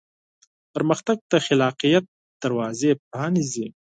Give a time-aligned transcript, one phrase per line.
[0.73, 2.05] پرمختګ د خلاقیت
[2.43, 3.67] دروازې پرانیزي.